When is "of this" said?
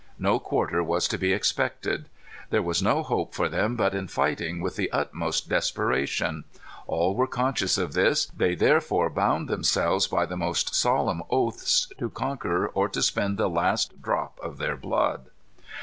7.77-8.25